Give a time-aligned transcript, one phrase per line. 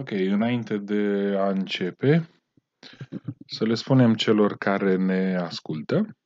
[0.00, 2.28] Ok, înainte de a începe,
[3.46, 6.16] să le spunem celor care ne ascultă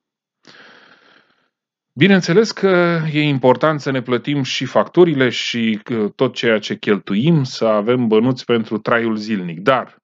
[1.94, 5.80] Bineînțeles că e important să ne plătim și facturile și
[6.14, 9.60] tot ceea ce cheltuim, să avem bănuți pentru traiul zilnic.
[9.60, 9.96] Dar,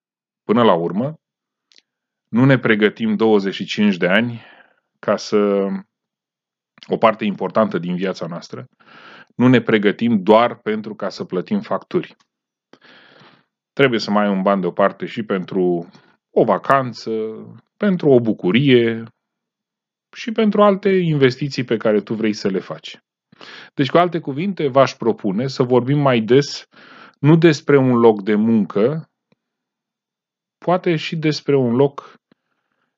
[0.42, 1.14] până la urmă,
[2.28, 4.42] nu ne pregătim 25 de ani
[4.98, 5.66] ca să
[6.86, 8.66] o parte importantă din viața noastră,
[9.34, 12.16] nu ne pregătim doar pentru ca să plătim facturi.
[13.72, 15.88] Trebuie să mai ai un bani deoparte și pentru
[16.30, 17.10] o vacanță,
[17.76, 19.04] pentru o bucurie,
[20.16, 22.98] și pentru alte investiții pe care tu vrei să le faci.
[23.74, 26.68] Deci, cu alte cuvinte, v-aș propune să vorbim mai des
[27.20, 29.10] nu despre un loc de muncă,
[30.58, 32.14] poate și despre un loc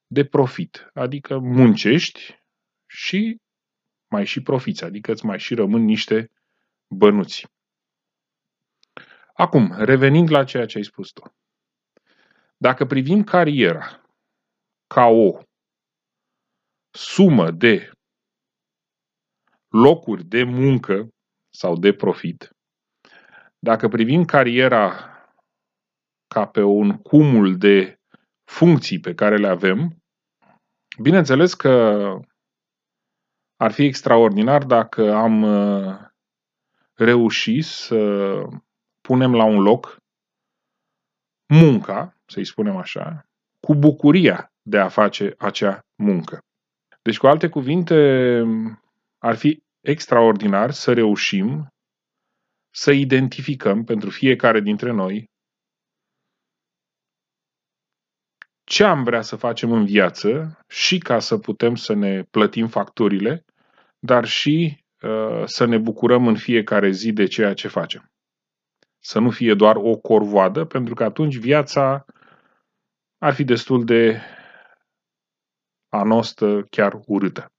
[0.06, 2.41] de profit, adică muncești
[2.87, 3.37] și
[4.11, 6.31] mai și profiți, adică îți mai și rămân niște
[6.95, 7.47] bănuți.
[9.35, 11.33] Acum, revenind la ceea ce ai spus tu.
[12.56, 14.03] Dacă privim cariera
[14.87, 15.47] ca o
[16.98, 17.91] sumă de
[19.69, 21.09] locuri de muncă
[21.48, 22.50] sau de profit,
[23.59, 25.12] dacă privim cariera
[26.34, 27.98] ca pe un cumul de
[28.44, 29.97] funcții pe care le avem,
[31.03, 31.72] bineînțeles că
[33.56, 35.97] ar fi extraordinar dacă am uh,
[36.94, 37.98] reușit să
[39.00, 39.97] punem la un loc
[41.54, 43.22] munca, să-i spunem așa,
[43.66, 46.38] cu bucuria de a face acea muncă.
[47.08, 48.42] Deci, cu alte cuvinte,
[49.19, 51.66] ar fi extraordinar să reușim
[52.70, 55.30] să identificăm pentru fiecare dintre noi
[58.64, 63.44] ce am vrea să facem în viață și ca să putem să ne plătim facturile,
[63.98, 68.10] dar și uh, să ne bucurăm în fiecare zi de ceea ce facem.
[68.98, 72.04] Să nu fie doar o corvoadă, pentru că atunci viața
[73.19, 74.20] ar fi destul de
[75.88, 77.53] a noastră chiar urâtă.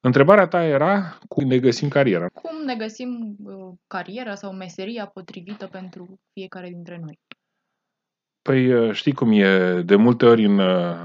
[0.00, 2.28] Întrebarea ta era cum ne găsim cariera.
[2.28, 7.18] Cum ne găsim uh, cariera sau meseria potrivită pentru fiecare dintre noi?
[8.42, 10.96] Păi uh, știi cum e, de multe ori în, uh,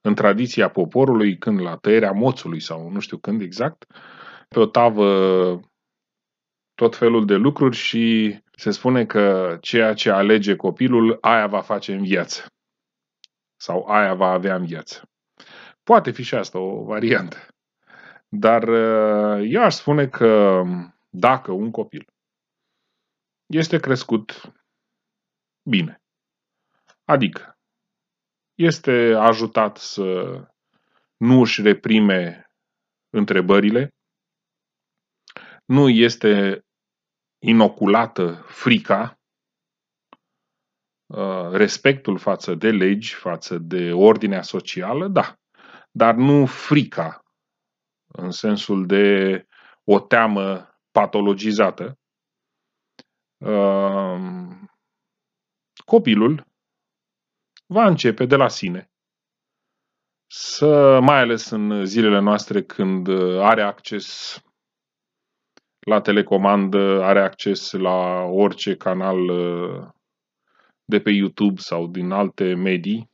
[0.00, 3.84] în tradiția poporului, când la tăierea moțului sau nu știu când exact,
[4.48, 5.60] pe o tavă
[6.74, 11.94] tot felul de lucruri și se spune că ceea ce alege copilul, aia va face
[11.94, 12.53] în viață
[13.64, 15.10] sau aia va avea în viață.
[15.82, 17.36] Poate fi și asta o variantă.
[18.28, 20.62] Dar uh, eu aș spune că
[21.10, 22.06] dacă un copil
[23.46, 24.52] este crescut
[25.68, 26.02] bine,
[27.04, 27.58] adică
[28.54, 30.04] este ajutat să
[31.16, 32.50] nu își reprime
[33.10, 33.94] întrebările,
[35.64, 36.64] nu este
[37.38, 39.23] inoculată frica, Uh,
[41.50, 45.38] respectul față de legi, față de ordinea socială, da,
[45.90, 47.24] dar nu frica
[48.06, 49.46] în sensul de
[49.84, 51.98] o teamă patologizată.
[53.36, 54.18] Uh,
[55.84, 56.46] copilul
[57.66, 58.88] va începe de la sine
[60.26, 63.08] să, mai ales în zilele noastre când
[63.40, 64.38] are acces
[65.78, 69.28] la telecomandă, are acces la orice canal
[70.84, 73.10] de pe YouTube sau din alte medii,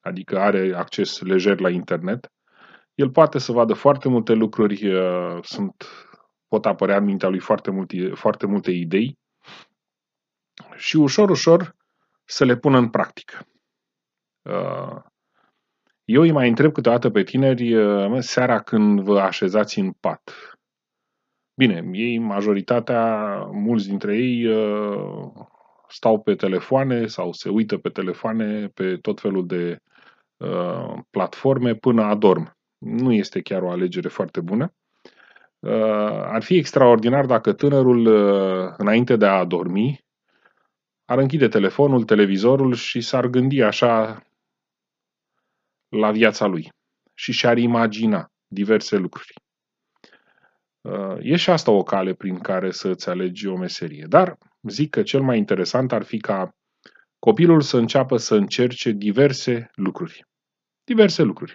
[0.00, 2.32] adică are acces lejer la internet,
[2.94, 5.84] el poate să vadă foarte multe lucruri, uh, sunt,
[6.48, 9.18] pot apărea în mintea lui foarte multe, foarte multe idei
[10.76, 11.76] și ușor, ușor
[12.24, 13.46] să le pună în practică.
[14.42, 15.02] Uh,
[16.04, 20.54] eu îi mai întreb câteodată pe tineri, uh, seara când vă așezați în pat.
[21.54, 24.46] Bine, ei, majoritatea, mulți dintre ei
[25.92, 29.82] stau pe telefoane sau se uită pe telefoane, pe tot felul de
[30.36, 32.56] uh, platforme până adorm.
[32.78, 34.72] Nu este chiar o alegere foarte bună.
[35.58, 40.04] Uh, ar fi extraordinar dacă tânărul, uh, înainte de a adormi,
[41.04, 44.22] ar închide telefonul, televizorul și s-ar gândi așa
[45.88, 46.72] la viața lui
[47.14, 49.32] și și-ar imagina diverse lucruri.
[50.80, 54.06] Uh, e și asta o cale prin care să-ți alegi o meserie.
[54.08, 56.54] Dar zic că cel mai interesant ar fi ca
[57.18, 60.26] copilul să înceapă să încerce diverse lucruri.
[60.84, 61.54] Diverse lucruri.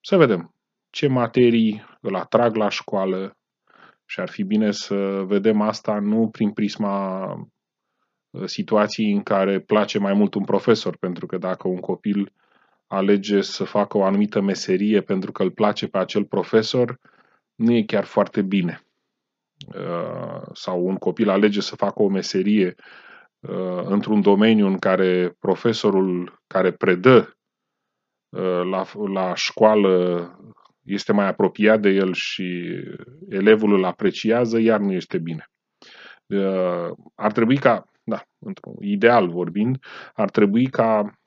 [0.00, 0.54] Să vedem
[0.90, 3.36] ce materii îl atrag la școală
[4.04, 7.30] și ar fi bine să vedem asta nu prin prisma
[8.30, 12.32] uh, situației în care place mai mult un profesor, pentru că dacă un copil
[12.86, 16.98] alege să facă o anumită meserie pentru că îl place pe acel profesor,
[17.54, 18.85] nu e chiar foarte bine.
[19.56, 22.74] Uh, sau un copil alege să facă o meserie
[23.40, 27.36] uh, într-un domeniu în care profesorul care predă
[28.28, 30.30] uh, la, la școală
[30.82, 32.66] este mai apropiat de el și
[33.28, 35.50] elevul îl apreciază, iar nu este bine.
[37.14, 39.78] Ar trebui ca, da, într-un ideal vorbind,
[40.14, 41.18] ar trebui ca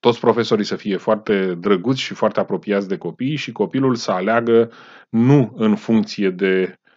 [0.00, 4.72] toți profesorii să fie foarte drăguți și foarte apropiați de copii și copilul să aleagă
[5.08, 6.89] nu în funcție de uh,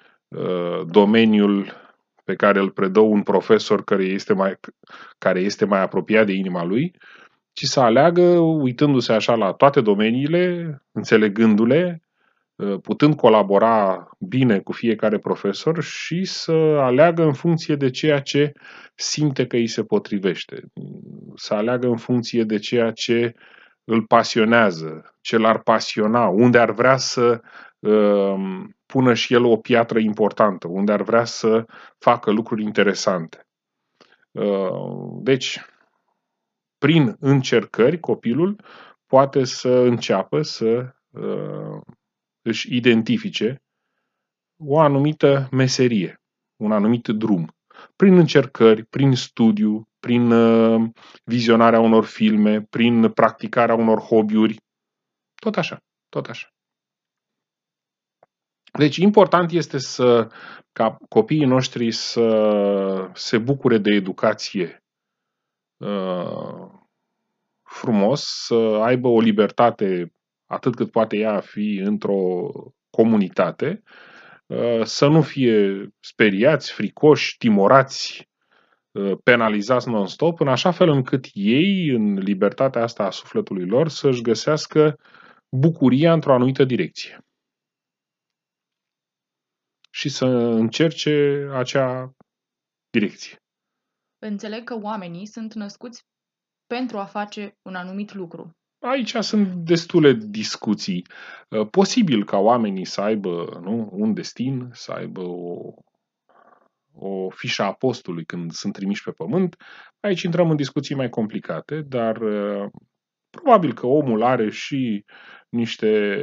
[0.85, 1.83] domeniul
[2.23, 4.59] pe care îl predă un profesor care este, mai,
[5.17, 6.95] care este mai apropiat de inima lui,
[7.53, 12.01] ci să aleagă uitându-se așa la toate domeniile, înțelegându-le,
[12.55, 18.53] uh, putând colabora bine cu fiecare profesor și să aleagă în funcție de ceea ce
[18.95, 20.63] simte că îi se potrivește.
[21.35, 23.33] Să aleagă în funcție de ceea ce
[23.83, 27.49] îl pasionează, ce l-ar pasiona, unde ar vrea să uh,
[28.85, 31.65] pună și el o piatră importantă, unde ar vrea să
[31.97, 33.47] facă lucruri interesante.
[34.31, 35.59] Uh, deci,
[36.77, 38.63] prin încercări, copilul
[39.05, 41.81] poate să înceapă să uh,
[42.41, 43.61] își identifice
[44.57, 46.21] o anumită meserie,
[46.55, 47.55] un anumit drum.
[47.95, 50.89] Prin încercări, prin studiu, prin uh,
[51.23, 54.57] vizionarea unor filme, prin practicarea unor hobby-uri.
[55.35, 55.77] Tot așa,
[56.09, 56.52] tot așa.
[58.77, 60.27] Deci important este să
[60.71, 64.83] ca copiii noștri să se bucure de educație
[65.77, 66.69] uh,
[67.63, 70.13] frumos, să aibă o libertate
[70.45, 72.49] atât cât poate ea fi într-o
[72.89, 73.83] comunitate,
[74.45, 78.27] uh, să nu fie speriați, fricoși, timorați
[78.93, 84.21] Uh, penalizați non-stop, în așa fel încât ei, în libertatea asta a sufletului lor, să-și
[84.21, 84.99] găsească
[85.49, 87.25] bucuria într-o anumită direcție.
[89.93, 92.15] Și să încerce acea
[92.89, 93.37] direcție.
[94.19, 96.05] Înțeleg că oamenii sunt născuți
[96.67, 98.57] pentru a face un anumit lucru.
[98.79, 101.07] Aici sunt destule discuții.
[101.49, 105.73] Uh, posibil ca oamenii să aibă nu, un destin, să aibă o
[106.95, 109.55] o fișă a postului când sunt trimiși pe pământ,
[109.99, 112.69] aici intrăm în discuții mai complicate, dar uh,
[113.29, 115.05] probabil că omul are și
[115.49, 116.17] niște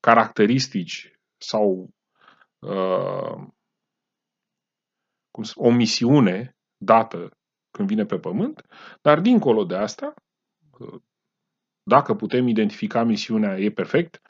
[0.00, 1.88] caracteristici sau uh,
[5.30, 7.30] cum, o misiune dată
[7.70, 8.66] când vine pe pământ,
[9.02, 10.14] dar dincolo de asta,
[10.78, 11.00] uh,
[11.82, 14.20] dacă putem identifica misiunea, e perfect.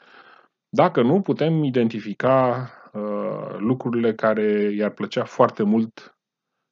[0.69, 6.17] Dacă nu, putem identifica Uh, lucrurile care i-ar plăcea foarte mult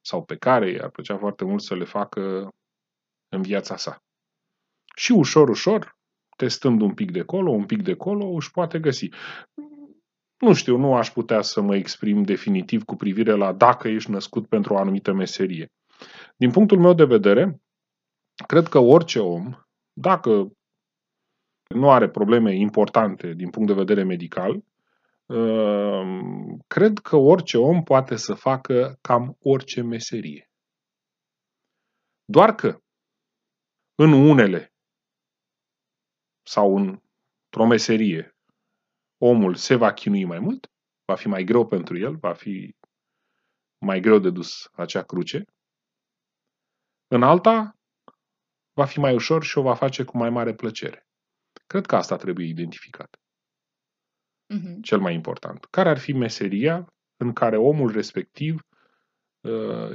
[0.02, 2.50] sau pe care i-ar plăcea foarte mult să le facă
[3.30, 4.04] în viața sa.
[4.96, 5.98] Și ușor, ușor,
[6.38, 9.10] testând un pic de colo, un pic de colo, își poate găsi.
[10.44, 14.48] Nu știu, nu aș putea să mă exprim definitiv cu privire la dacă ești născut
[14.48, 15.72] pentru o anumită meserie.
[16.36, 17.62] Din punctul meu de vedere,
[18.48, 19.54] cred că orice om,
[19.94, 20.52] dacă
[21.68, 24.64] nu are probleme importante din punct de vedere medical,
[25.26, 30.52] Ehm, cred că orice om poate să facă cam orice meserie.
[32.26, 32.82] Doar că
[33.96, 34.74] în unele
[36.46, 38.33] sau într-o meserie
[39.26, 40.72] omul se va chinui mai mult,
[41.06, 42.76] va fi mai greu pentru el, va fi
[43.86, 45.44] mai greu de dus acea cruce.
[47.08, 47.78] În alta
[48.74, 51.08] va fi mai ușor și o va face cu mai mare plăcere.
[51.68, 53.16] Cred că asta trebuie identificat.
[54.54, 54.82] Mhm.
[54.82, 55.66] Cel mai important.
[55.66, 58.73] Care ar fi meseria în care omul respectiv uh,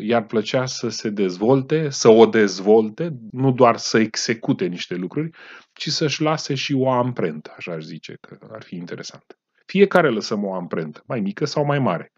[0.00, 5.30] i-ar plăcea să se dezvolte, să o dezvolte, nu doar să execute niște lucruri,
[5.72, 9.38] ci să-și lase și o amprentă, așa aș zice că ar fi interesant.
[9.66, 12.12] Fiecare lăsăm o amprentă, mai mică sau mai mare.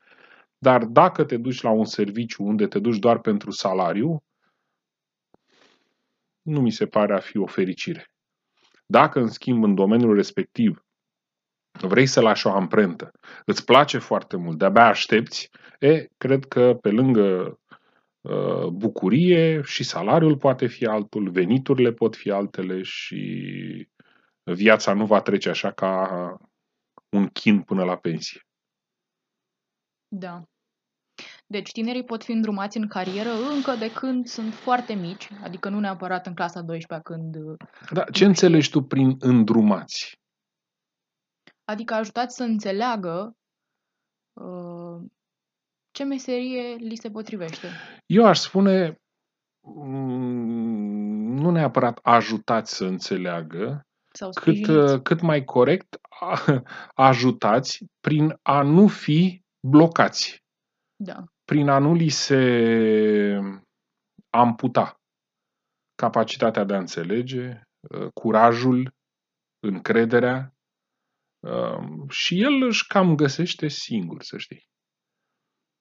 [0.58, 4.24] Dar dacă te duci la un serviciu unde te duci doar pentru salariu,
[6.42, 8.10] nu mi se pare a fi o fericire.
[8.86, 10.84] Dacă, în schimb, în domeniul respectiv
[11.72, 13.10] vrei să lași o amprentă,
[13.44, 17.58] îți place foarte mult, de-abia aștepți, e, cred că pe lângă
[18.20, 23.88] uh, bucurie și salariul poate fi altul, veniturile pot fi altele și
[24.42, 26.08] viața nu va trece așa ca
[27.08, 28.40] un chin până la pensie.
[30.08, 30.42] Da.
[31.46, 35.80] Deci tinerii pot fi îndrumați în carieră încă de când sunt foarte mici, adică nu
[35.80, 37.36] neapărat în clasa 12 când...
[37.90, 40.20] Da, ce înțelegi tu prin îndrumați?
[41.70, 43.36] Adică ajutați să înțeleagă
[44.40, 45.02] uh,
[45.90, 47.68] ce meserie li se potrivește.
[48.06, 48.96] Eu aș spune
[49.66, 53.80] mm, nu neapărat ajutați să înțeleagă,
[54.14, 54.70] Sau cât, sprijiniți.
[54.94, 56.62] uh, cât mai corect a-
[56.94, 60.38] ajutați prin a nu fi blocați,
[60.96, 61.24] Da.
[61.44, 62.40] prin a nu li se
[64.30, 64.94] amputa
[65.94, 68.90] capacitatea de a înțelege, uh, curajul,
[69.66, 70.59] încrederea um,
[72.08, 74.68] și el își cam găsește singur, să știi.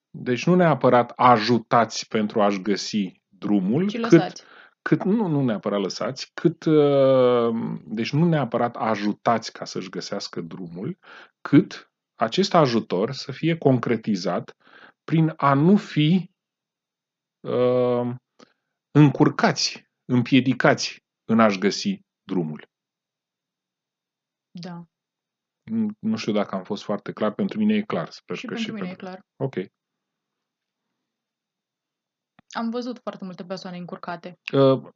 [0.10, 4.44] Deci nu neapărat ajutați pentru a-și găsi drumul, Și cât, lăsați.
[4.82, 10.98] cât nu, nu neapărat lăsați, cât uh, deci nu neapărat ajutați ca să-și găsească drumul,
[11.42, 14.56] cât acest ajutor să fie concretizat
[15.04, 16.32] prin a nu fi
[17.40, 18.16] uh,
[18.92, 22.68] încurcați, împiedicați în a-și găsi drumul.
[24.52, 24.84] Da.
[25.70, 28.10] Nu- Nu știu dacă am fost foarte clar, pentru mine e clar.
[28.10, 29.06] Sper Și că pentru și mine e pentru...
[29.06, 29.26] clar.
[29.36, 29.56] Ok.
[32.52, 34.40] Am văzut foarte multe persoane încurcate.
[34.54, 34.90] Uh,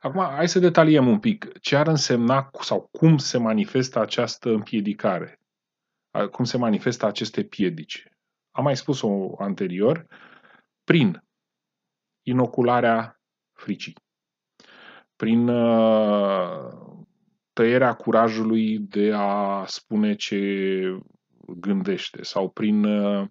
[0.00, 1.58] Acum, hai să detaliem un pic.
[1.58, 5.40] Ce ar însemna sau cum se manifestă această împiedicare?
[6.10, 8.08] A- Cum se manifestă aceste piedici?
[8.50, 10.06] Am mai spus-o anterior,
[10.84, 11.24] prin
[12.26, 13.20] inocularea
[13.52, 13.94] fricii,
[15.16, 17.03] prin uh,
[17.54, 20.38] tăierea curajului de a spune ce
[21.46, 23.26] gândește sau prin uh,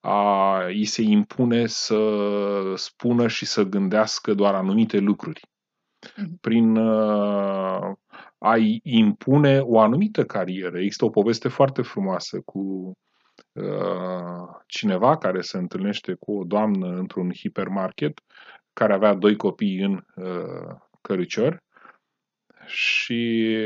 [0.00, 1.98] a îi se impune să
[2.74, 5.40] spună și să gândească doar anumite lucruri
[6.16, 6.38] Mhm.
[6.40, 7.92] prin uh,
[8.38, 10.78] a-i impune o anumită carieră.
[10.78, 12.92] Există o poveste foarte frumoasă cu
[13.52, 18.20] uh, cineva care se întâlnește cu o doamnă într-un hipermarket
[18.72, 21.62] care avea doi copii în uh, căricior
[22.66, 23.56] și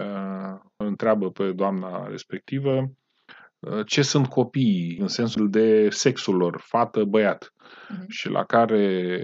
[0.00, 2.90] uh, întreabă pe doamna respectivă
[3.58, 7.52] uh, ce sunt copiii în sensul de sexul lor, fată, băiat.
[7.88, 8.04] Mhm.
[8.08, 9.22] Și la care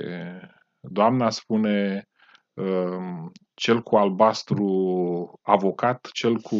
[0.81, 2.09] doamna spune
[2.55, 6.57] um, cel cu albastru avocat, cel cu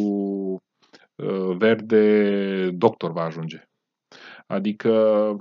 [1.15, 3.67] uh, verde doctor va ajunge.
[4.47, 4.91] Adică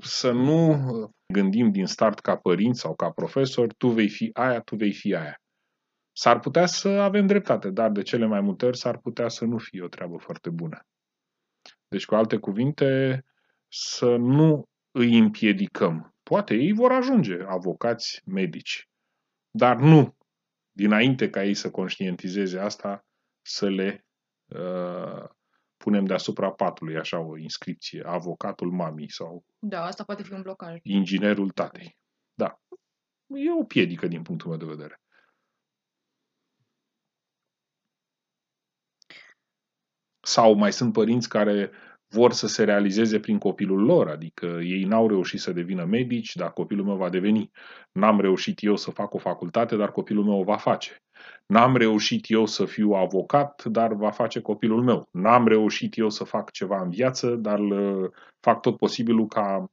[0.01, 0.77] să nu
[1.33, 5.15] gândim din start ca părinți sau ca profesor, tu vei fi aia, tu vei fi
[5.15, 5.39] aia.
[6.17, 9.59] S-ar putea să avem dreptate, dar de cele mai multe ori s-ar putea să nu
[9.59, 10.87] fie o treabă foarte bună.
[11.89, 13.25] Deci, cu alte cuvinte,
[13.69, 16.15] să nu îi împiedicăm.
[16.23, 18.89] Poate ei vor ajunge avocați, medici,
[19.51, 20.17] dar nu
[20.73, 23.05] dinainte ca ei să conștientizeze asta,
[23.43, 24.05] să le
[24.47, 25.25] uh,
[25.77, 30.79] punem deasupra patului, așa o inscripție, avocatul mamii sau Da, asta poate fi un blocaj.
[30.83, 31.99] inginerul tatei.
[32.35, 32.61] Da.
[33.27, 35.01] E o piedică din punctul meu de vedere.
[40.25, 41.71] Sau mai sunt părinți care
[42.09, 46.53] vor să se realizeze prin copilul lor, adică ei n-au reușit să devină medici, dar
[46.53, 47.51] copilul meu va deveni.
[47.93, 50.97] N-am reușit eu să fac o facultate, dar copilul meu o va face.
[51.47, 55.09] N-am reușit eu să fiu avocat, dar va face copilul meu.
[55.11, 59.67] N-am reușit eu să fac ceva în viață, dar uh, fac tot posibilul ca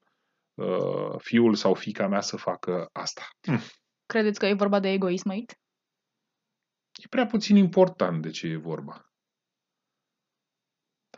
[0.54, 3.22] uh, fiul sau fica mea să facă asta.
[3.48, 3.60] Hm.
[4.06, 5.52] Credeți că e vorba de egoism aici?
[7.04, 9.11] E prea puțin important de ce e vorba.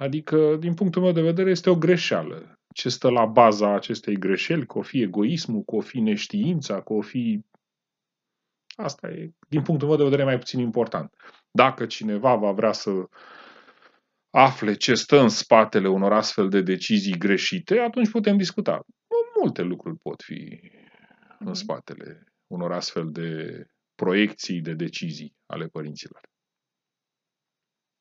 [0.04, 2.60] Adică, din punctul meu de vedere, este o greșeală.
[2.74, 6.94] Ce stă la baza acestei greșeli, că o fi egoismul, că o fi neștiința, că
[6.94, 7.42] o fi
[8.76, 11.14] Asta e, din punctul meu de vedere, mai puțin important.
[11.52, 12.92] Dacă cineva va vrea să
[14.30, 18.80] afle ce stă în spatele unor astfel de decizii greșite, atunci putem discuta.
[19.42, 20.60] Multe lucruri pot fi
[21.40, 23.64] în spatele unor astfel de
[23.96, 26.33] proiecții de decizii ale părinților.